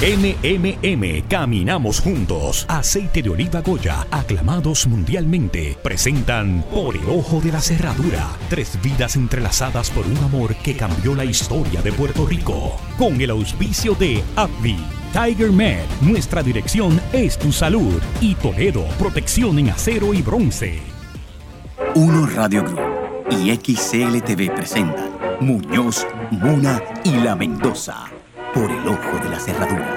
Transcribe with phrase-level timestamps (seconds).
[0.00, 2.64] MMM, caminamos juntos.
[2.68, 8.28] Aceite de oliva Goya, aclamados mundialmente, presentan Por el ojo de la cerradura.
[8.48, 12.76] Tres vidas entrelazadas por un amor que cambió la historia de Puerto Rico.
[12.96, 14.78] Con el auspicio de AbbVie.
[15.12, 18.00] Tiger Med, nuestra dirección es tu salud.
[18.20, 20.78] Y Toledo, protección en acero y bronce.
[21.96, 25.10] Uno Radio Group y XCLTV presentan
[25.40, 28.17] Muñoz, Muna y La Mendoza.
[28.54, 29.96] Por el ojo de la cerradura.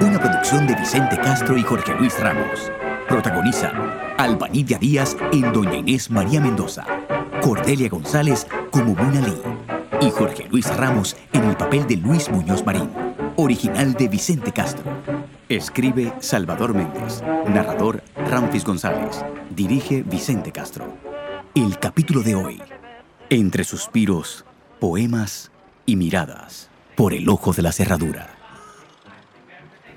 [0.00, 2.70] Una producción de Vicente Castro y Jorge Luis Ramos.
[3.08, 3.72] Protagonizan
[4.18, 6.84] Albanidia Díaz en Doña Inés María Mendoza.
[7.40, 9.42] Cordelia González como Muna Lee.
[10.02, 12.90] Y Jorge Luis Ramos en el papel de Luis Muñoz Marín.
[13.36, 14.84] Original de Vicente Castro.
[15.48, 17.22] Escribe Salvador Méndez.
[17.48, 19.24] Narrador Ramfis González.
[19.50, 20.86] Dirige Vicente Castro.
[21.54, 22.62] El capítulo de hoy.
[23.30, 24.44] Entre suspiros,
[24.80, 25.50] poemas
[25.86, 28.34] y miradas por el ojo de la cerradura.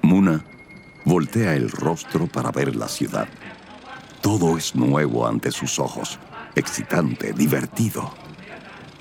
[0.02, 0.44] Muna
[1.06, 3.28] voltea el rostro para ver la ciudad.
[4.22, 6.20] Todo es nuevo ante sus ojos,
[6.56, 8.14] excitante, divertido.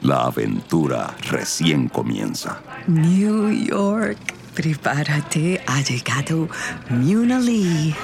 [0.01, 2.61] La aventura recién comienza.
[2.87, 4.19] New York,
[4.55, 6.49] prepárate, ha llegado
[6.89, 7.95] Muna Lee.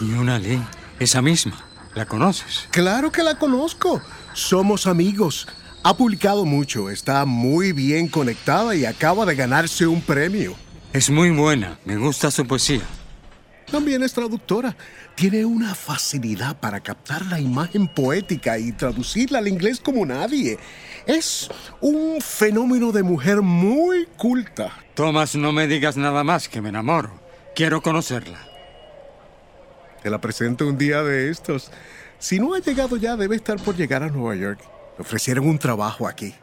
[0.00, 0.62] Muna Lee,
[1.00, 1.56] esa misma,
[1.94, 2.68] ¿la conoces?
[2.70, 4.02] Claro que la conozco.
[4.34, 5.48] Somos amigos.
[5.88, 10.56] Ha publicado mucho, está muy bien conectada y acaba de ganarse un premio.
[10.92, 12.82] Es muy buena, me gusta su poesía.
[13.70, 14.76] También es traductora.
[15.14, 20.58] Tiene una facilidad para captar la imagen poética y traducirla al inglés como nadie.
[21.06, 21.48] Es
[21.80, 24.72] un fenómeno de mujer muy culta.
[24.94, 27.12] Thomas, no me digas nada más, que me enamoro.
[27.54, 28.40] Quiero conocerla.
[30.02, 31.70] Te la presento un día de estos.
[32.18, 34.75] Si no ha llegado ya, debe estar por llegar a Nueva York.
[34.96, 36.34] Me ofrecieron un trabajo aquí.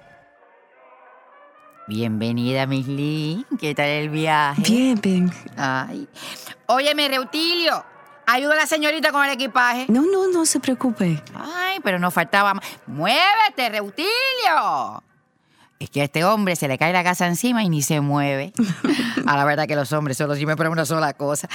[1.88, 3.46] Bienvenida, Miss Lee.
[3.60, 4.62] ¿Qué tal el viaje?
[4.62, 5.32] Bien, bien.
[5.58, 6.08] Ay.
[6.68, 7.84] Óyeme, Reutilio.
[8.26, 9.86] Ayuda a la señorita con el equipaje.
[9.90, 11.22] No, no, no se preocupe.
[11.36, 12.66] Ay, pero nos faltaba más.
[12.88, 15.04] ¡Muévete, Reutilio!
[15.84, 18.54] Es que a este hombre se le cae la casa encima y ni se mueve.
[19.26, 21.50] A la verdad que los hombres solo sirven para una sola cosa.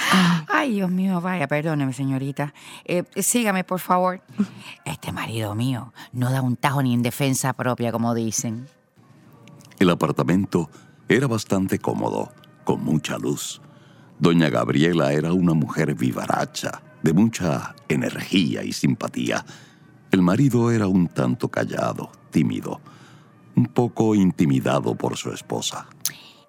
[0.47, 2.53] Ay, Dios mío, vaya, perdóneme, señorita.
[2.85, 4.21] Eh, sígame, por favor.
[4.85, 8.67] Este marido mío no da un tajo ni en defensa propia, como dicen.
[9.79, 10.69] El apartamento
[11.07, 12.31] era bastante cómodo,
[12.65, 13.59] con mucha luz.
[14.19, 19.43] Doña Gabriela era una mujer vivaracha, de mucha energía y simpatía.
[20.11, 22.79] El marido era un tanto callado, tímido,
[23.59, 25.85] un poco intimidado por su esposa.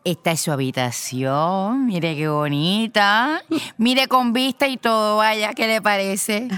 [0.04, 1.86] Esta es su habitación.
[1.86, 3.42] Mire qué bonita.
[3.76, 5.16] Mire con vista y todo.
[5.16, 6.48] Vaya, ¿qué le parece?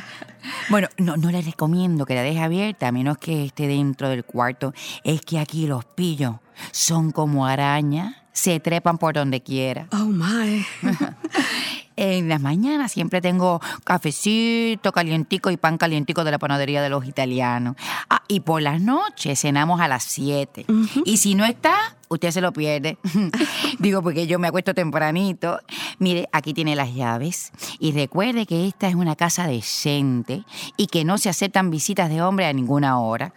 [0.69, 4.25] Bueno, no, no le recomiendo que la deje abierta a menos que esté dentro del
[4.25, 4.75] cuarto.
[5.05, 6.37] Es que aquí los pillos
[6.71, 8.15] son como arañas.
[8.33, 9.89] Se trepan por donde quiera.
[9.93, 10.65] Oh, my.
[11.97, 17.07] En las mañanas siempre tengo cafecito calientico y pan calientico de la panadería de los
[17.07, 17.77] italianos.
[18.09, 20.67] Ah, y por las noches cenamos a las 7.
[21.05, 22.99] Y si no está, usted se lo pierde.
[23.79, 25.61] Digo, porque yo me acuesto tempranito.
[25.99, 27.53] Mire, aquí tiene las llaves.
[27.79, 30.45] Y recuerde que esta es una casa decente
[30.77, 33.35] y que no se aceptan visitas de hombre a ninguna hora.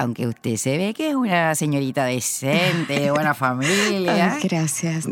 [0.00, 4.32] Aunque usted se ve que es una señorita decente, de buena familia.
[4.32, 5.06] Ay, gracias.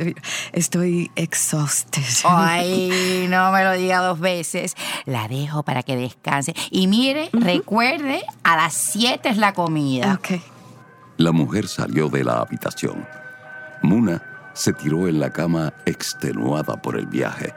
[0.54, 2.02] Estoy exhausted.
[2.24, 4.76] Ay, no me lo diga dos veces.
[5.04, 6.54] La dejo para que descanse.
[6.70, 10.14] Y mire, recuerde, a las 7 es la comida.
[10.14, 10.40] Ok.
[11.18, 13.06] La mujer salió de la habitación.
[13.82, 14.22] Muna
[14.54, 17.52] se tiró en la cama extenuada por el viaje,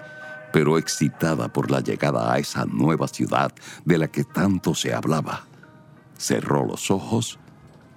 [0.52, 3.54] pero excitada por la llegada a esa nueva ciudad
[3.86, 5.46] de la que tanto se hablaba.
[6.22, 7.40] Cerró los ojos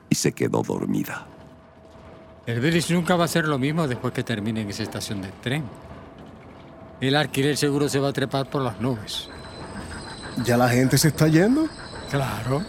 [0.09, 1.27] y se quedó dormida.
[2.47, 5.29] El Village nunca va a ser lo mismo después que termine en esa estación de
[5.43, 5.63] tren.
[7.03, 9.29] El alquiler seguro se va a trepar por las nubes.
[10.43, 11.69] ¿Ya la gente se está yendo?
[12.11, 12.63] Claro.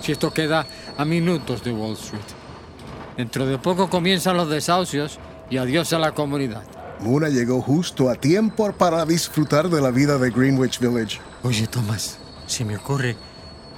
[0.00, 0.66] Si esto queda
[0.98, 2.20] a minutos de Wall Street.
[3.16, 6.64] Dentro de poco comienzan los desahucios y adiós a la comunidad.
[6.98, 11.20] Muna llegó justo a tiempo para disfrutar de la vida de Greenwich Village.
[11.44, 12.18] Oye, Thomas,
[12.48, 13.16] se me ocurre,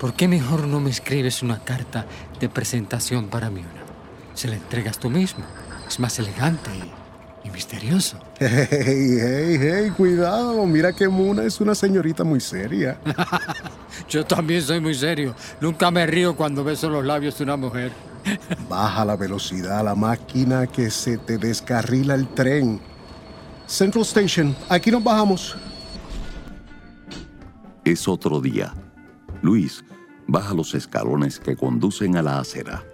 [0.03, 2.07] ¿por qué mejor no me escribes una carta
[2.41, 3.61] de presentación para mí?
[3.61, 3.85] Una?
[4.35, 5.45] Se la entregas tú mismo.
[5.87, 8.19] Es más elegante y, y misterioso.
[8.41, 10.67] Hey, hey, hey, cuidado.
[10.67, 12.99] Mira que Muna es una señorita muy seria.
[14.09, 15.37] Yo también soy muy serio.
[15.61, 17.93] Nunca me río cuando beso los labios de una mujer.
[18.69, 22.81] Baja la velocidad a la máquina que se te descarrila el tren.
[23.69, 25.57] Central Station, aquí nos bajamos.
[27.85, 28.75] Es otro día.
[29.43, 29.85] Luis
[30.27, 32.85] baja los escalones que conducen a la acera.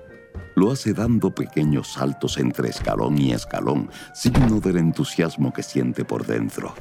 [0.57, 6.27] lo hace dando pequeños saltos entre escalón y escalón, signo del entusiasmo que siente por
[6.27, 6.75] dentro.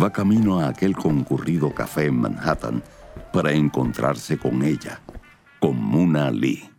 [0.00, 2.82] Va camino a aquel concurrido café en Manhattan
[3.32, 5.00] para encontrarse con ella,
[5.58, 6.70] con Muna Lee.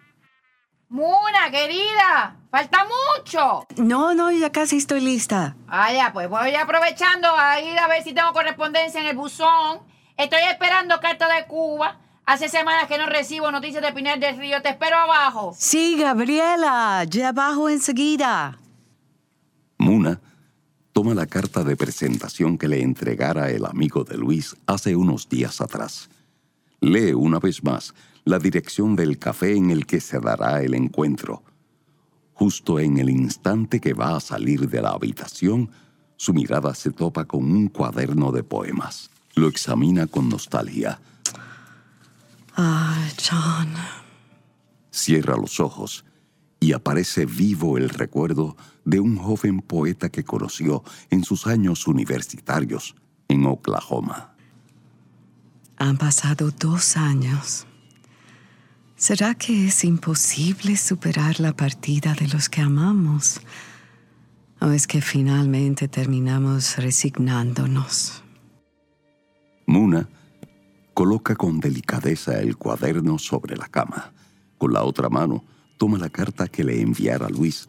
[0.87, 3.65] Muna, querida, falta mucho.
[3.77, 5.57] No, no, ya casi estoy lista.
[5.67, 9.79] Ah, ya, pues voy aprovechando a ir a ver si tengo correspondencia en el buzón.
[10.15, 11.99] Estoy esperando carta de Cuba.
[12.25, 14.61] Hace semanas que no recibo noticias de Pinel del Río.
[14.61, 15.53] Te espero abajo.
[15.57, 18.57] Sí, Gabriela, ya bajo enseguida.
[19.77, 20.21] Muna
[20.93, 25.59] toma la carta de presentación que le entregara el amigo de Luis hace unos días
[25.59, 26.09] atrás.
[26.79, 27.93] Lee una vez más
[28.23, 31.43] la dirección del café en el que se dará el encuentro.
[32.33, 35.71] Justo en el instante que va a salir de la habitación,
[36.15, 39.09] su mirada se topa con un cuaderno de poemas.
[39.35, 40.99] Lo examina con nostalgia.
[42.55, 43.73] Ah, John.
[44.91, 46.05] Cierra los ojos
[46.59, 48.55] y aparece vivo el recuerdo
[48.85, 52.95] de un joven poeta que conoció en sus años universitarios
[53.27, 54.35] en Oklahoma.
[55.77, 57.65] Han pasado dos años.
[58.95, 63.41] ¿Será que es imposible superar la partida de los que amamos?
[64.61, 68.23] ¿O es que finalmente terminamos resignándonos?
[69.65, 70.07] Muna
[70.93, 74.13] coloca con delicadeza el cuaderno sobre la cama.
[74.57, 75.43] Con la otra mano
[75.77, 77.67] toma la carta que le enviara Luis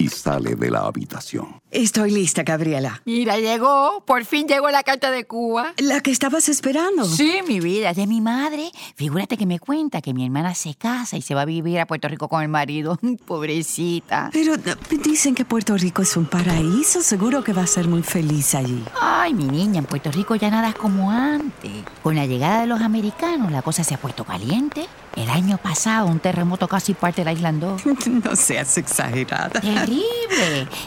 [0.00, 1.60] y sale de la habitación.
[1.70, 3.02] Estoy lista, Gabriela.
[3.04, 4.02] Mira, llegó.
[4.06, 5.74] Por fin llegó la carta de Cuba.
[5.76, 7.04] ¿La que estabas esperando?
[7.04, 8.70] Sí, mi vida, es de mi madre.
[8.96, 11.86] Figúrate que me cuenta que mi hermana se casa y se va a vivir a
[11.86, 12.98] Puerto Rico con el marido.
[13.26, 14.30] Pobrecita.
[14.32, 17.02] Pero eh, dicen que Puerto Rico es un paraíso.
[17.02, 18.82] Seguro que va a ser muy feliz allí.
[18.98, 21.70] Ay, mi niña, en Puerto Rico ya nada es como antes.
[22.02, 24.86] Con la llegada de los americanos, la cosa se ha puesto caliente.
[25.16, 27.82] El año pasado, un terremoto casi parte la isla en dos.
[28.06, 29.60] No seas exagerada.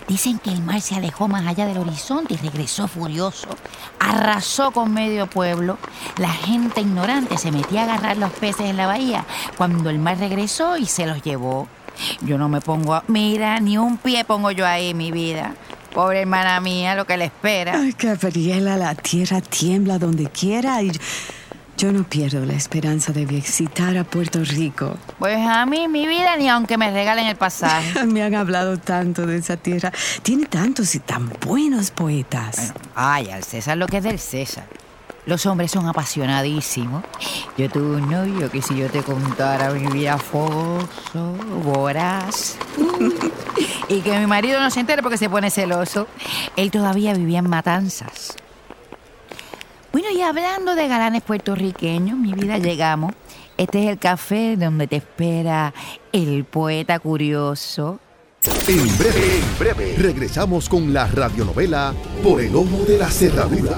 [0.08, 3.48] Dicen que el mar se alejó más allá del horizonte y regresó furioso.
[4.00, 5.78] Arrasó con medio pueblo.
[6.18, 9.26] La gente ignorante se metía a agarrar los peces en la bahía
[9.58, 11.68] cuando el mar regresó y se los llevó.
[12.22, 13.04] Yo no me pongo a...
[13.08, 15.56] Mira, ni un pie pongo yo ahí, mi vida.
[15.94, 17.74] Pobre hermana mía, lo que le espera.
[17.76, 20.92] Ay, Gabriela, la tierra tiembla donde quiera y
[21.78, 24.98] yo no pierdo la esperanza de visitar a Puerto Rico.
[25.20, 28.06] Pues a mí, mi vida, ni aunque me regalen el pasaje.
[28.06, 29.92] Me han hablado tanto de esa tierra.
[30.22, 32.74] Tiene tantos y tan buenos poetas.
[32.96, 34.66] Ay, al César lo que es del César.
[35.26, 37.04] Los hombres son apasionadísimos.
[37.58, 41.34] Yo tuve un novio que si yo te contara mi vida fogoso,
[41.64, 42.58] voraz.
[43.88, 46.08] y que mi marido no se entere porque se pone celoso.
[46.58, 48.36] Él todavía vivía en Matanzas.
[49.94, 53.14] Bueno, y hablando de galanes puertorriqueños, mi vida llegamos.
[53.58, 55.72] Este es el café donde te espera
[56.12, 58.00] el poeta curioso.
[58.68, 61.94] En breve, en breve, regresamos con la radionovela
[62.24, 63.78] Por el Ojo de la Cerradura.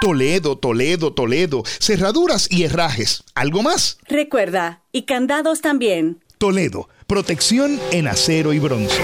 [0.00, 1.62] Toledo, Toledo, Toledo.
[1.78, 3.22] Cerraduras y herrajes.
[3.34, 3.98] ¿Algo más?
[4.08, 6.20] Recuerda, y candados también.
[6.38, 8.98] Toledo, protección en acero y bronce.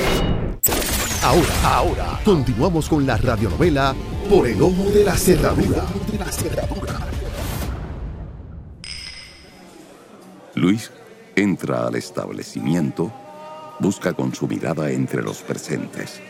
[1.22, 3.94] Ahora, ahora, continuamos con la radionovela
[4.30, 5.84] Por el ojo de la cerradura.
[6.10, 6.98] De la cerradura.
[10.54, 10.90] Luis
[11.34, 13.12] entra al establecimiento,
[13.80, 16.22] busca con su mirada entre los presentes.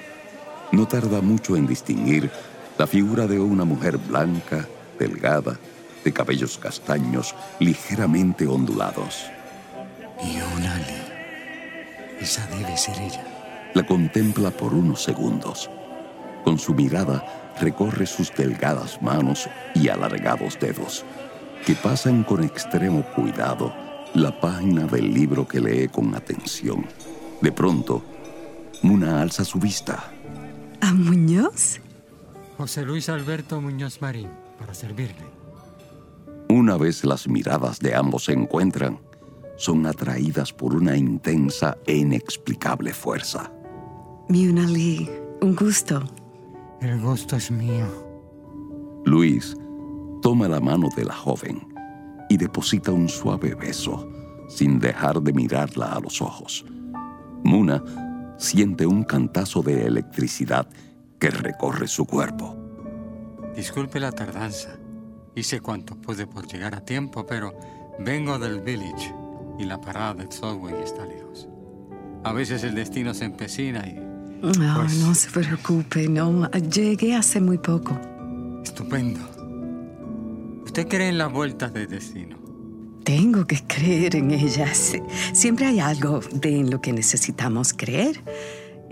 [0.73, 2.29] No tarda mucho en distinguir
[2.78, 4.66] la figura de una mujer blanca,
[4.99, 5.59] delgada,
[6.04, 9.26] de cabellos castaños ligeramente ondulados.
[10.23, 11.02] Ionali.
[12.21, 13.25] Esa debe ser ella.
[13.75, 15.71] La contempla por unos segundos.
[16.45, 21.04] Con su mirada recorre sus delgadas manos y alargados dedos,
[21.64, 23.75] que pasan con extremo cuidado
[24.14, 26.87] la página del libro que lee con atención.
[27.42, 28.02] De pronto,
[28.83, 30.12] Muna alza su vista.
[30.80, 31.80] ¿A Muñoz?
[32.57, 35.27] José Luis Alberto Muñoz Marín, para servirle.
[36.49, 38.99] Una vez las miradas de ambos se encuentran,
[39.57, 43.53] son atraídas por una intensa e inexplicable fuerza.
[44.29, 45.09] Muna Lee,
[45.43, 46.03] un gusto.
[46.81, 47.87] El gusto es mío.
[49.05, 49.57] Luis
[50.23, 51.67] toma la mano de la joven
[52.29, 54.09] y deposita un suave beso
[54.49, 56.65] sin dejar de mirarla a los ojos.
[57.45, 57.83] Muna
[58.39, 60.69] siente un cantazo de electricidad
[61.19, 62.57] que recorre su cuerpo.
[63.55, 64.77] Disculpe la tardanza.
[65.35, 67.55] Hice cuanto pude por llegar a tiempo, pero
[67.99, 69.15] vengo del village
[69.59, 71.49] y la parada del subway está lejos.
[72.25, 73.95] A veces el destino se empecina y...
[74.43, 76.51] No, pues, no se preocupe, no.
[76.51, 77.99] Llegué hace muy poco.
[78.63, 79.21] Estupendo.
[80.65, 82.37] ¿Usted cree en las vueltas del destino?
[83.05, 84.95] Tengo que creer en ellas.
[85.33, 88.21] Siempre hay algo de en lo que necesitamos creer.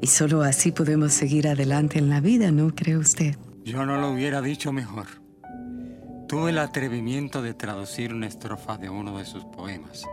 [0.00, 3.36] Y solo así podemos seguir adelante en la vida, ¿no cree usted?
[3.64, 5.06] Yo no lo hubiera dicho mejor.
[6.28, 10.04] Tuve el atrevimiento de traducir una estrofa de uno de sus poemas.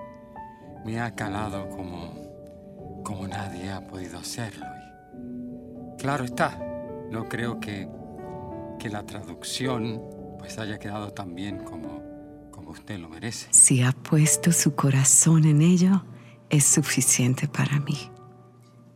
[0.85, 4.65] Me ha calado como, como nadie ha podido hacerlo.
[5.93, 6.57] Y claro está,
[7.09, 7.89] no creo que,
[8.79, 10.01] que la traducción
[10.39, 12.01] pues haya quedado tan bien como,
[12.51, 13.47] como usted lo merece.
[13.51, 16.03] Si ha puesto su corazón en ello,
[16.49, 18.11] es suficiente para mí.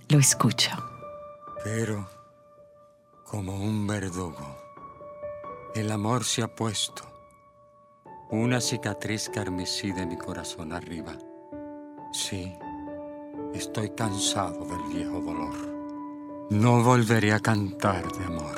[0.09, 0.69] Lo escucho.
[1.63, 2.07] Pero,
[3.23, 4.57] como un verdugo,
[5.73, 7.03] el amor se ha puesto
[8.29, 11.13] una cicatriz carmesí de mi corazón arriba.
[12.13, 12.53] Sí,
[13.53, 15.55] estoy cansado del viejo dolor.
[16.51, 18.55] No volveré a cantar de amor.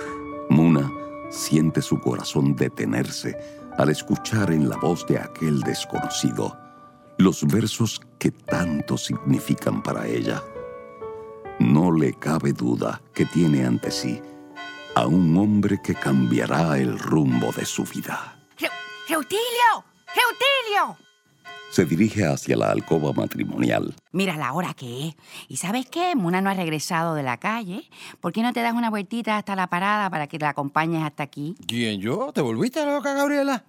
[0.50, 0.92] Muna
[1.30, 3.38] siente su corazón detenerse
[3.78, 6.58] al escuchar en la voz de aquel desconocido
[7.18, 10.44] los versos que tanto significan para ella.
[11.60, 14.22] No le cabe duda que tiene ante sí
[14.96, 18.40] a un hombre que cambiará el rumbo de su vida.
[19.08, 19.86] ¡Reutilio!
[20.08, 20.98] ¡Reutilio!
[21.70, 23.94] Se dirige hacia la alcoba matrimonial.
[24.12, 25.16] Mira la hora que es.
[25.48, 26.16] ¿Y sabes qué?
[26.16, 27.88] Muna no ha regresado de la calle.
[28.20, 31.24] ¿Por qué no te das una vueltita hasta la parada para que la acompañes hasta
[31.24, 31.56] aquí?
[31.68, 32.32] ¿Quién yo?
[32.34, 33.64] ¿Te volviste loca, Gabriela?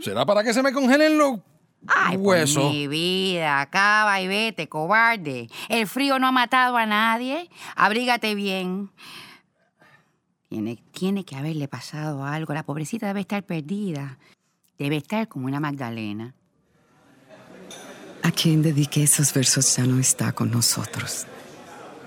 [0.00, 1.40] ¿Será para que se me congelen los
[1.86, 2.62] Ay, huesos?
[2.62, 5.48] por mi vida, acaba y vete, cobarde.
[5.68, 7.48] El frío no ha matado a nadie.
[7.74, 8.90] Abrígate bien.
[10.48, 12.52] Tiene, tiene que haberle pasado algo.
[12.54, 14.18] La pobrecita debe estar perdida.
[14.78, 16.34] Debe estar como una Magdalena.
[18.22, 21.26] A quien dediqué esos versos ya no está con nosotros.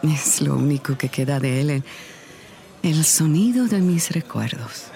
[0.04, 1.84] Es lo único que queda de él, el,
[2.84, 4.88] el sonido de mis recuerdos.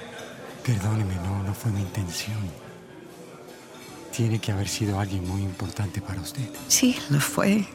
[0.64, 2.67] Perdóneme, no, no fue mi intención.
[4.18, 6.42] Tiene que haber sido alguien muy importante para usted.
[6.68, 7.68] Sí, lo fue.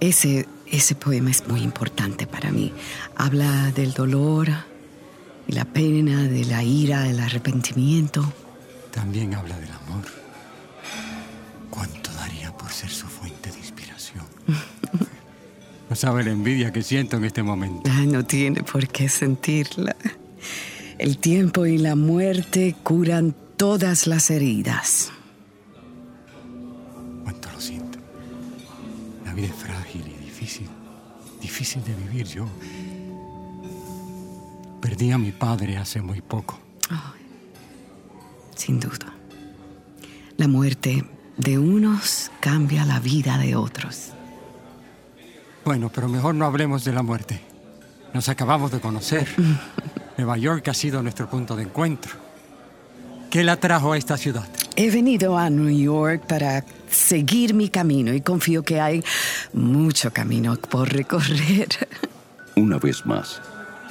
[0.00, 2.72] Ese, ese poema es muy importante para mí.
[3.14, 4.48] Habla del dolor
[5.46, 8.24] y la pena, de la ira, el arrepentimiento.
[8.90, 10.02] También habla del amor.
[11.70, 14.24] ¿Cuánto daría por ser su fuente de inspiración?
[15.88, 17.88] No sabe la envidia que siento en este momento.
[17.92, 19.94] Ay, no tiene por qué sentirla.
[20.98, 25.12] El tiempo y la muerte curan todas las heridas.
[29.44, 30.68] Vida es frágil y difícil.
[31.40, 32.26] Difícil de vivir.
[32.26, 32.46] Yo
[34.80, 36.58] perdí a mi padre hace muy poco.
[38.54, 39.12] Sin duda.
[40.36, 41.04] La muerte
[41.36, 44.10] de unos cambia la vida de otros.
[45.64, 47.40] Bueno, pero mejor no hablemos de la muerte.
[48.12, 49.28] Nos acabamos de conocer.
[50.16, 52.12] Nueva York ha sido nuestro punto de encuentro.
[53.30, 54.46] ¿Qué la trajo a esta ciudad?
[54.76, 59.04] He venido a New York para seguir mi camino y confío que hay
[59.52, 61.68] mucho camino por recorrer.
[62.56, 63.40] Una vez más,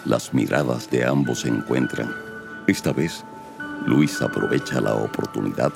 [0.03, 2.13] las miradas de ambos se encuentran.
[2.67, 3.23] Esta vez,
[3.85, 5.71] Luis aprovecha la oportunidad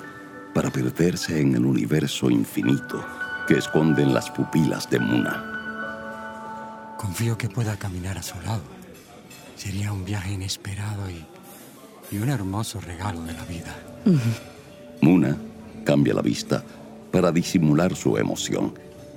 [0.54, 3.06] para perderse en el universo infinito
[3.48, 6.96] que esconden las pupilas de Muna.
[6.98, 8.62] Confío que pueda caminar a su lado.
[9.56, 11.26] Sería un viaje inesperado y,
[12.14, 13.74] y un hermoso regalo de la vida.
[15.01, 15.38] Muna
[15.84, 16.63] cambia la vista
[17.12, 18.74] para disimular su emoción.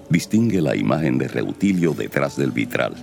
[0.08, 2.94] Distingue la imagen de Reutilio detrás del vitral.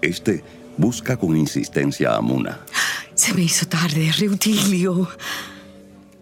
[0.00, 0.44] Este
[0.76, 2.60] busca con insistencia a Muna.
[3.14, 5.08] Se me hizo tarde, Reutilio.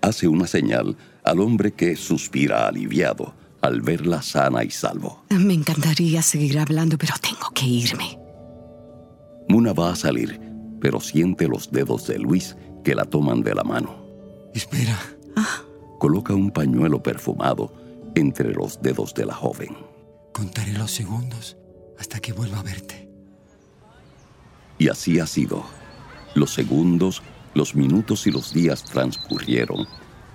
[0.00, 5.24] Hace una señal al hombre que suspira aliviado al verla sana y salvo.
[5.30, 8.18] Me encantaría seguir hablando, pero tengo que irme.
[9.48, 10.40] Muna va a salir,
[10.80, 14.04] pero siente los dedos de Luis que la toman de la mano.
[14.52, 14.98] Espera.
[16.02, 17.72] Coloca un pañuelo perfumado
[18.16, 19.76] entre los dedos de la joven.
[20.32, 21.56] Contaré los segundos
[21.96, 23.08] hasta que vuelva a verte.
[24.78, 25.62] Y así ha sido.
[26.34, 27.22] Los segundos,
[27.54, 29.86] los minutos y los días transcurrieron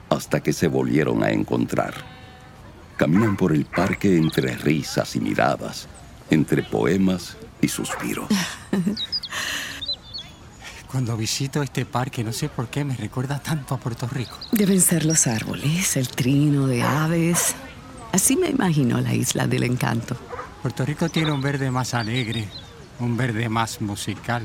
[0.10, 1.96] hasta que se volvieron a encontrar.
[2.96, 5.90] Caminan por el parque entre risas y miradas,
[6.30, 8.30] entre poemas y suspiros.
[10.98, 14.36] Cuando visito este parque, no sé por qué me recuerda tanto a Puerto Rico.
[14.51, 17.54] Deben ser los árboles, el trino de aves.
[18.12, 20.18] Así me imagino la isla del encanto.
[20.63, 22.48] Puerto Rico tiene un verde más alegre,
[23.00, 24.42] un verde más musical.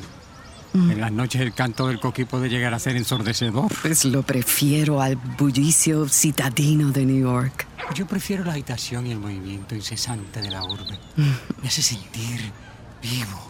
[0.75, 3.73] En las noches el canto del coquí puede llegar a ser ensordecedor.
[3.81, 7.67] Pues lo prefiero al bullicio citadino de New York.
[7.95, 10.99] Yo prefiero la agitación y el movimiento incesante de la urbe.
[11.17, 12.53] Me hace sentir
[13.01, 13.41] vivo.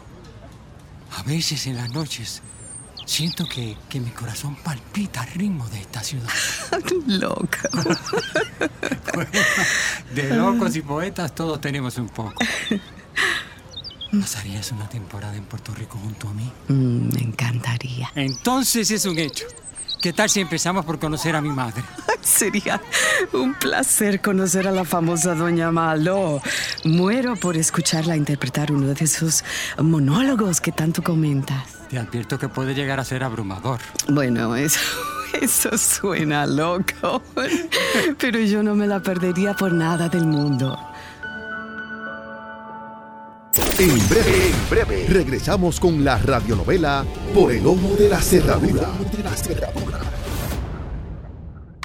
[1.19, 2.43] A veces en las noches
[3.13, 6.31] siento que, que mi corazón palpita al ritmo de esta ciudad.
[7.07, 7.47] Loco.
[10.15, 12.33] De locos y poetas todos tenemos un poco.
[14.21, 16.51] ¿Pasarías una temporada en Puerto Rico junto a mí?
[16.69, 18.11] Mm, me encantaría.
[18.15, 19.45] Entonces es un hecho.
[20.01, 21.85] ¿Qué tal si empezamos por conocer a mi madre?
[22.23, 22.81] Sería
[23.33, 26.41] un placer conocer a la famosa Doña Malo.
[26.85, 29.45] Muero por escucharla interpretar uno de esos
[29.79, 31.82] monólogos que tanto comentas.
[31.93, 33.79] Te advierto que puede llegar a ser abrumador.
[34.09, 34.81] Bueno, eso,
[35.43, 37.21] eso suena loco.
[38.19, 40.79] Pero yo no me la perdería por nada del mundo.
[43.79, 48.89] En breve, en breve, regresamos con la radionovela Por el Ojo de la Cerradura.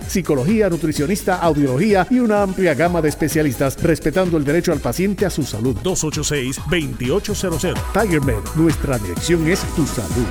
[0.00, 5.30] psicología, nutricionista, audiología y una amplia gama de especialistas, respetando el derecho al paciente a
[5.30, 5.76] su salud.
[5.82, 7.74] 286-2800.
[7.92, 10.26] Tiger Med, nuestra dirección es tu salud.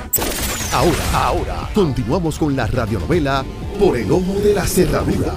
[0.72, 3.44] Ahora, ahora, continuamos con la radionovela
[3.78, 5.34] Por el Ojo de la Cerradura.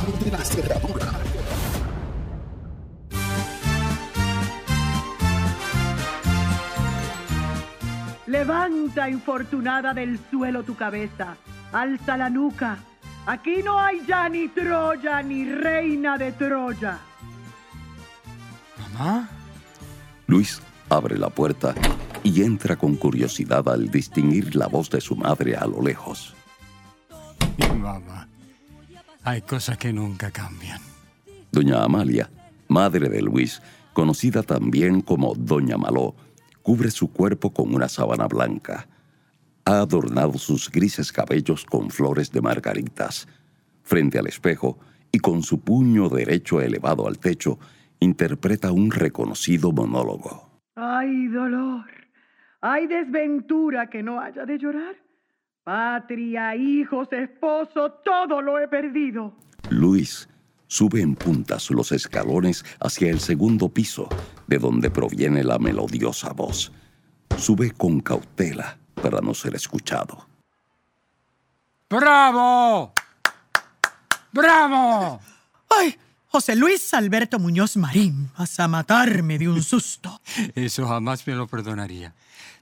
[8.27, 11.35] Levanta, infortunada del suelo tu cabeza,
[11.73, 12.77] alza la nuca.
[13.25, 16.99] Aquí no hay ya ni Troya ni reina de Troya.
[18.77, 19.29] ¿Mamá?
[20.27, 21.75] Luis abre la puerta
[22.23, 26.33] y entra con curiosidad al distinguir la voz de su madre a lo lejos.
[27.57, 28.27] Mi mamá.
[29.23, 30.81] Hay cosas que nunca cambian.
[31.51, 32.29] Doña Amalia,
[32.67, 33.61] madre de Luis,
[33.93, 36.15] conocida también como Doña Maló,
[36.63, 38.87] cubre su cuerpo con una sábana blanca.
[39.65, 43.27] Ha adornado sus grises cabellos con flores de margaritas.
[43.83, 44.79] Frente al espejo
[45.11, 47.59] y con su puño derecho elevado al techo,
[47.99, 50.49] interpreta un reconocido monólogo.
[50.75, 51.85] Ay, dolor.
[52.61, 54.95] ¿Hay desventura que no haya de llorar?
[55.63, 59.35] Patria, hijos, esposo, todo lo he perdido.
[59.69, 60.27] Luis
[60.67, 64.07] sube en puntas los escalones hacia el segundo piso,
[64.47, 66.71] de donde proviene la melodiosa voz.
[67.37, 70.25] Sube con cautela para no ser escuchado.
[71.89, 72.93] ¡Bravo!
[74.31, 75.19] ¡Bravo!
[75.69, 75.97] ¡Ay!
[76.27, 80.21] José Luis Alberto Muñoz Marín, vas a matarme de un susto.
[80.55, 82.13] Eso jamás me lo perdonaría.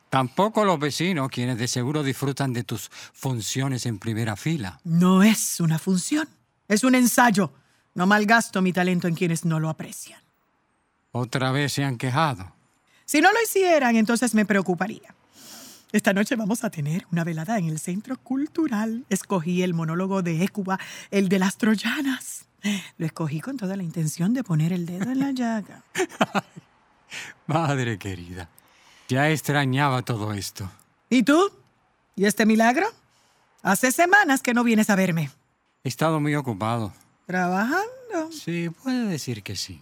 [0.09, 4.79] Tampoco los vecinos, quienes de seguro disfrutan de tus funciones en primera fila.
[4.83, 6.27] No es una función,
[6.67, 7.51] es un ensayo.
[7.93, 10.19] No malgasto mi talento en quienes no lo aprecian.
[11.11, 12.51] Otra vez se han quejado.
[13.05, 15.13] Si no lo hicieran, entonces me preocuparía.
[15.91, 19.05] Esta noche vamos a tener una velada en el Centro Cultural.
[19.09, 22.45] Escogí el monólogo de Écuba, el de las troyanas.
[22.97, 25.83] Lo escogí con toda la intención de poner el dedo en la llaga.
[27.47, 28.49] Madre querida,
[29.07, 30.69] ya extrañaba todo esto.
[31.09, 31.51] ¿Y tú?
[32.15, 32.85] ¿Y este milagro?
[33.63, 35.31] Hace semanas que no vienes a verme.
[35.83, 36.93] He estado muy ocupado.
[37.25, 38.31] ¿Trabajando?
[38.31, 39.81] Sí, puede decir que sí.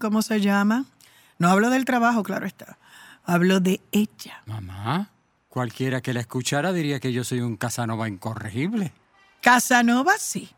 [0.00, 0.86] ¿Cómo se llama?
[1.38, 2.78] No hablo del trabajo, claro está.
[3.24, 4.42] Hablo de ella.
[4.46, 5.10] Mamá,
[5.48, 8.92] cualquiera que la escuchara diría que yo soy un Casanova incorregible.
[9.40, 10.50] Casanova, sí.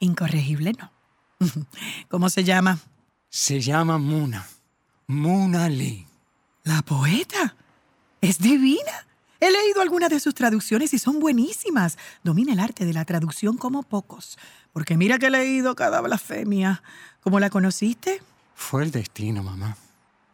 [0.00, 0.90] Incorregible, no.
[2.08, 2.78] ¿Cómo se llama?
[3.28, 4.46] Se llama Muna.
[5.06, 6.06] Muna Lee.
[6.64, 7.54] La poeta.
[8.20, 9.06] Es divina.
[9.40, 11.98] He leído algunas de sus traducciones y son buenísimas.
[12.22, 14.38] Domina el arte de la traducción como pocos.
[14.72, 16.82] Porque mira que he leído cada blasfemia.
[17.22, 18.22] ¿Cómo la conociste?
[18.54, 19.76] Fue el destino, mamá.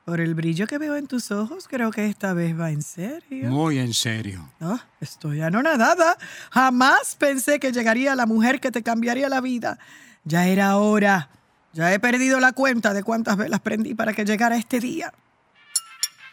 [0.09, 3.51] Por el brillo que veo en tus ojos, creo que esta vez va en serio.
[3.51, 4.49] Muy en serio.
[4.59, 6.16] Ah, estoy anonadada.
[6.51, 9.79] Jamás pensé que llegaría la mujer que te cambiaría la vida.
[10.25, 11.29] Ya era hora.
[11.75, 15.12] Ya he perdido la cuenta de cuántas velas prendí para que llegara este día.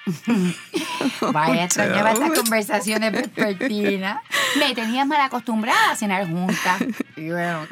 [1.34, 4.22] Vaya, extrañaba estas conversaciones vespertinas.
[4.58, 6.82] Me tenías mal acostumbrada a cenar juntas.
[7.18, 7.68] Y bueno,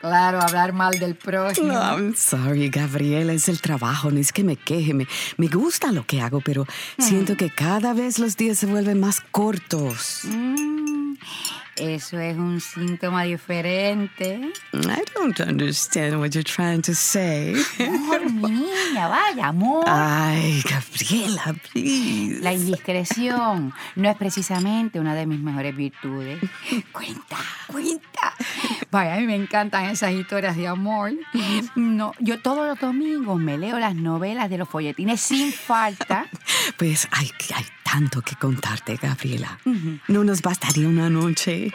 [0.00, 1.72] claro, hablar mal del prójimo.
[1.72, 5.06] No, I'm sorry, Gabriela, es el trabajo, no es que me queje, me,
[5.36, 6.66] me gusta lo que hago, pero
[6.98, 10.20] siento que cada vez los días se vuelven más cortos.
[10.24, 11.14] Mm,
[11.76, 14.52] eso es un síntoma diferente.
[14.74, 17.54] I don't understand what you're trying to say.
[17.80, 19.84] Amor, mi niña, vaya, amor.
[19.88, 22.40] Ay, Gabriela, please.
[22.40, 26.40] La indiscreción no es precisamente una de mis mejores virtudes.
[26.92, 28.34] Cuenta, cuenta.
[28.92, 31.12] Vaya, a mí me encantan esas historias de amor.
[31.74, 36.26] No, yo todos los domingos me leo las novelas de los folletines sin falta.
[36.76, 39.58] Pues hay, hay tanto que contarte, Gabriela.
[40.08, 41.72] No nos bastaría una noche.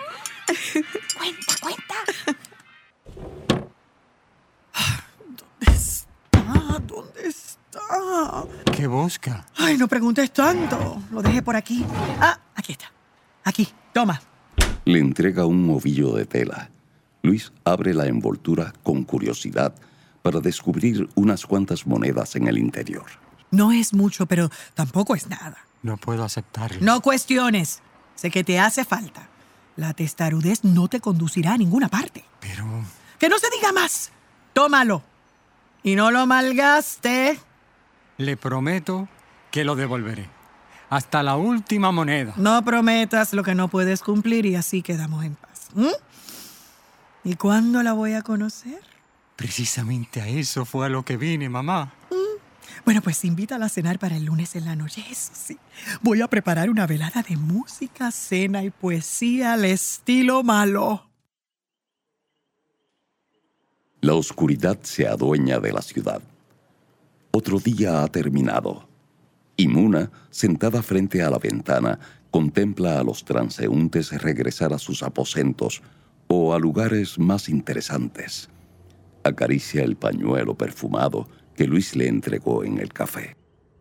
[1.18, 1.96] Cuenta, cuenta.
[4.74, 8.46] Ah, ¿dónde está?
[8.76, 9.46] ¿Qué busca?
[9.58, 11.02] Ay, no preguntes tanto.
[11.12, 11.86] Lo dejé por aquí.
[12.20, 12.92] Ah, aquí está.
[13.44, 14.22] Aquí, toma.
[14.86, 16.70] Le entrega un ovillo de tela.
[17.22, 19.74] Luis abre la envoltura con curiosidad
[20.22, 23.06] para descubrir unas cuantas monedas en el interior.
[23.52, 25.58] No es mucho, pero tampoco es nada.
[25.84, 26.80] No puedo aceptarlo.
[26.82, 27.82] No cuestiones.
[28.16, 29.30] Sé que te hace falta.
[29.76, 32.26] La testarudez no te conducirá a ninguna parte.
[32.40, 32.66] Pero...
[33.20, 34.12] Que no se diga más.
[34.54, 35.04] Tómalo.
[35.84, 37.40] Y no lo malgaste.
[38.18, 39.08] Le prometo
[39.52, 40.28] que lo devolveré.
[40.90, 42.34] Hasta la última moneda.
[42.38, 45.70] No prometas lo que no puedes cumplir y así quedamos en paz.
[45.74, 45.88] ¿Mm?
[47.28, 48.80] ¿Y cuándo la voy a conocer?
[49.36, 51.94] Precisamente a eso fue a lo que vine, mamá.
[52.86, 55.58] Bueno, pues invítala a cenar para el lunes en la noche, eso sí.
[56.02, 61.10] Voy a preparar una velada de música, cena y poesía al estilo malo.
[64.00, 66.22] La oscuridad se adueña de la ciudad.
[67.32, 68.88] Otro día ha terminado.
[69.58, 72.00] Y Muna, sentada frente a la ventana,
[72.32, 75.84] contempla a los transeúntes regresar a sus aposentos
[76.28, 78.50] o a lugares más interesantes.
[79.24, 83.36] Acaricia el pañuelo perfumado que Luis le entregó en el café.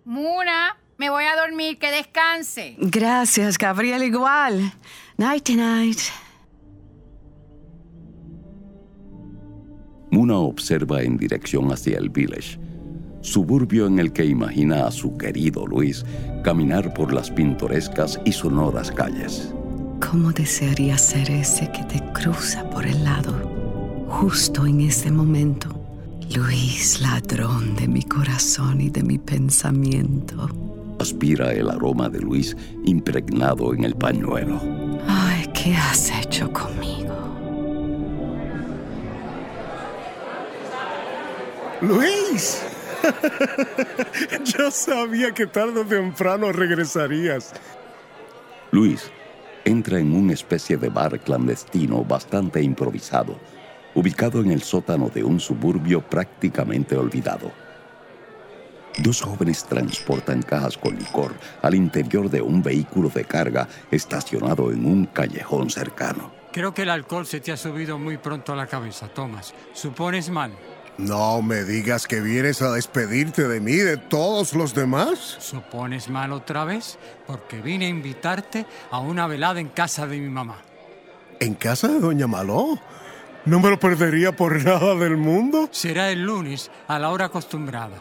[0.04, 2.76] Muna, me voy a dormir, que descanse.
[2.78, 4.72] Gracias, Gabriela, igual.
[5.18, 5.98] Night night.
[10.10, 12.58] Muna observa en dirección hacia el village,
[13.20, 16.04] suburbio en el que imagina a su querido Luis
[16.42, 19.52] caminar por las pintorescas y sonoras calles.
[20.00, 23.32] ¿Cómo desearía ser ese que te cruza por el lado,
[24.08, 25.68] justo en ese momento?
[26.34, 30.48] Luis, ladrón de mi corazón y de mi pensamiento.
[30.98, 34.60] Aspira el aroma de Luis impregnado en el pañuelo.
[35.06, 37.14] Ay, ¿qué has hecho conmigo?
[41.80, 42.62] Luis,
[44.44, 47.52] Yo sabía que tarde o temprano regresarías.
[48.72, 49.10] Luis
[49.66, 53.36] entra en una especie de bar clandestino bastante improvisado,
[53.96, 57.50] ubicado en el sótano de un suburbio prácticamente olvidado.
[58.98, 64.86] Dos jóvenes transportan cajas con licor al interior de un vehículo de carga estacionado en
[64.86, 66.30] un callejón cercano.
[66.52, 69.52] Creo que el alcohol se te ha subido muy pronto a la cabeza, Thomas.
[69.74, 70.52] ¿Supones mal?
[70.98, 75.36] No me digas que vienes a despedirte de mí, de todos los demás.
[75.40, 76.98] ¿Supones mal otra vez?
[77.26, 80.56] Porque vine a invitarte a una velada en casa de mi mamá.
[81.38, 82.78] ¿En casa de Doña Maló?
[83.44, 85.68] No me lo perdería por nada del mundo.
[85.70, 87.96] Será el lunes a la hora acostumbrada.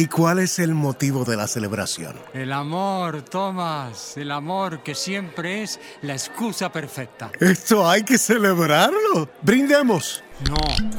[0.00, 2.16] ¿Y cuál es el motivo de la celebración?
[2.32, 7.30] El amor, Thomas, el amor que siempre es la excusa perfecta.
[7.38, 9.28] Esto hay que celebrarlo.
[9.42, 10.24] Brindemos.
[10.48, 10.56] No,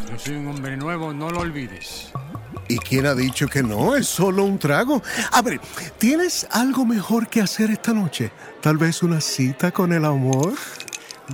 [0.08, 2.12] yo soy un hombre nuevo, no lo olvides.
[2.68, 3.96] ¿Y quién ha dicho que no?
[3.96, 5.02] Es solo un trago.
[5.32, 5.60] A ver,
[5.98, 8.32] ¿tienes algo mejor que hacer esta noche?
[8.62, 10.54] Tal vez una cita con el amor.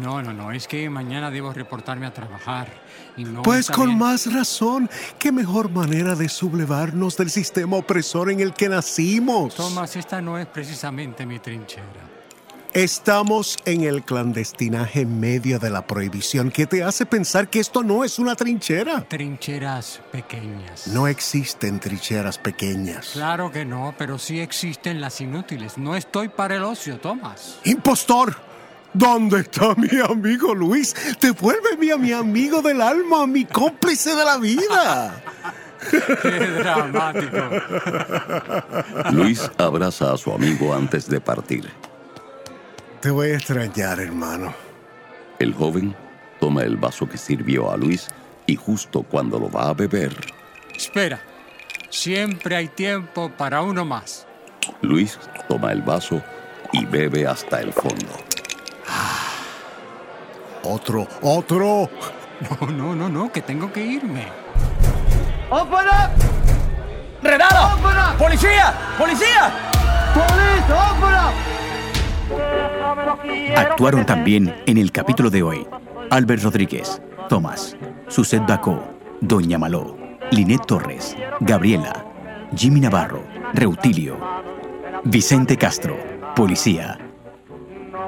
[0.02, 2.68] No, no, no, es que mañana debo reportarme a trabajar.
[3.16, 3.98] Y no pues con bien.
[3.98, 9.56] más razón, qué mejor manera de sublevarnos del sistema opresor en el que nacimos.
[9.56, 12.18] Thomas, esta no es precisamente mi trinchera.
[12.74, 18.04] Estamos en el clandestinaje medio de la prohibición que te hace pensar que esto no
[18.04, 19.02] es una trinchera.
[19.08, 20.86] Trincheras pequeñas.
[20.88, 23.12] No existen trincheras pequeñas.
[23.14, 25.80] Claro que no, pero sí existen las inútiles.
[25.80, 27.58] No estoy para el ocio, Thomas.
[27.64, 28.47] ¡Impostor!
[28.94, 30.96] ¿Dónde está mi amigo Luis?
[31.20, 35.24] Devuélveme a mi amigo del alma, mi cómplice de la vida.
[35.90, 37.38] Qué dramático.
[39.12, 41.70] Luis abraza a su amigo antes de partir.
[43.02, 44.54] Te voy a extrañar, hermano.
[45.38, 45.96] El joven
[46.40, 48.08] toma el vaso que sirvió a Luis
[48.48, 50.16] y justo cuando lo va a beber,
[50.76, 51.20] Espera,
[51.90, 54.28] siempre hay tiempo para uno más.
[54.82, 55.18] Luis
[55.50, 56.22] toma el vaso
[56.72, 58.14] y bebe hasta el fondo.
[60.70, 61.90] Otro, otro.
[62.42, 64.28] No, no, no, no, que tengo que irme.
[65.50, 66.12] ¡Open up!
[67.24, 67.78] ¡Redado!
[68.18, 68.74] ¡Policía!
[68.98, 69.50] ¡Policía!
[70.14, 70.74] ¡Police!
[70.74, 71.34] ¡Open up!
[73.56, 75.66] Actuaron también en el capítulo de hoy
[76.10, 77.78] Albert Rodríguez, Tomás,
[78.10, 78.84] Suset Bacó,
[79.22, 79.96] Doña Maló,
[80.32, 82.06] Linet Torres, Gabriela,
[82.56, 84.18] Jimmy Navarro, Reutilio,
[85.06, 85.98] Vicente Castro,
[86.36, 87.07] Policía.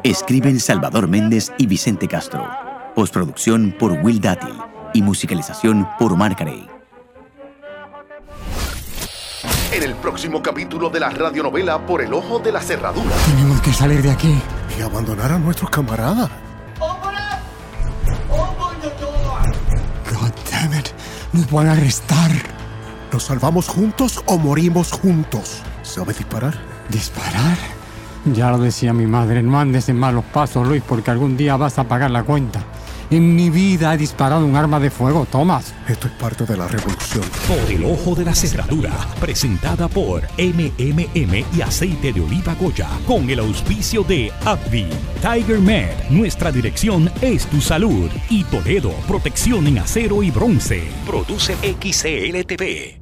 [0.03, 2.47] Escriben Salvador Méndez y Vicente Castro.
[2.95, 4.53] Postproducción por Will Dátil
[4.93, 6.65] y musicalización por Omar Carey.
[9.73, 13.13] En el próximo capítulo de la radionovela Por el Ojo de la Cerradura.
[13.25, 14.41] Tenemos que salir de aquí.
[14.77, 16.29] Y abandonar a nuestros camaradas.
[20.11, 20.87] God damn it.
[21.33, 22.31] Nos van a arrestar.
[23.11, 25.61] ¿Nos salvamos juntos o morimos juntos?
[25.83, 26.57] ¿Sabe disparar?
[26.89, 27.78] ¿Disparar?
[28.25, 31.79] Ya lo decía mi madre, no andes en malos pasos, Luis, porque algún día vas
[31.79, 32.63] a pagar la cuenta.
[33.11, 35.73] En mi vida he disparado un arma de fuego, Thomas.
[35.87, 37.23] Esto es parte de la revolución.
[37.47, 43.27] Por el ojo de la cerradura, presentada por MMM y aceite de oliva Goya, con
[43.27, 44.87] el auspicio de Abby,
[45.21, 50.83] Tiger Med, nuestra dirección es tu salud, y Toledo, protección en acero y bronce.
[51.07, 52.98] Produce XCLTV.